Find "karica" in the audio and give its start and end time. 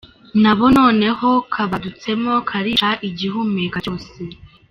2.49-2.89